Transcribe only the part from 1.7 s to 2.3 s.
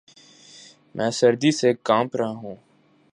کانپ